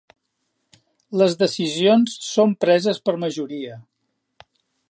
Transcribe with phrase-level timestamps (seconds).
[1.21, 3.81] Les decisions són preses per majoria.